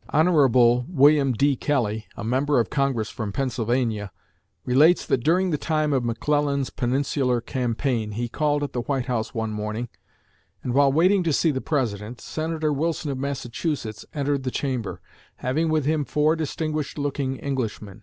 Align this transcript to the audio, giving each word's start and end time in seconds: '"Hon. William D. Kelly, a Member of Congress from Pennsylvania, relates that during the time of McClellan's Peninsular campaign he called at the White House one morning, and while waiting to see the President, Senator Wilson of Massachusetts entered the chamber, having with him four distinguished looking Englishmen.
'"Hon. 0.12 0.52
William 0.92 1.32
D. 1.32 1.54
Kelly, 1.54 2.08
a 2.16 2.24
Member 2.24 2.58
of 2.58 2.70
Congress 2.70 3.08
from 3.08 3.30
Pennsylvania, 3.30 4.10
relates 4.64 5.06
that 5.06 5.22
during 5.22 5.50
the 5.50 5.56
time 5.58 5.92
of 5.92 6.02
McClellan's 6.04 6.70
Peninsular 6.70 7.40
campaign 7.40 8.10
he 8.10 8.28
called 8.28 8.64
at 8.64 8.72
the 8.72 8.80
White 8.80 9.06
House 9.06 9.32
one 9.32 9.52
morning, 9.52 9.88
and 10.64 10.74
while 10.74 10.92
waiting 10.92 11.22
to 11.22 11.32
see 11.32 11.52
the 11.52 11.60
President, 11.60 12.20
Senator 12.20 12.72
Wilson 12.72 13.12
of 13.12 13.18
Massachusetts 13.18 14.04
entered 14.12 14.42
the 14.42 14.50
chamber, 14.50 15.00
having 15.36 15.68
with 15.68 15.84
him 15.84 16.04
four 16.04 16.34
distinguished 16.34 16.98
looking 16.98 17.40
Englishmen. 17.40 18.02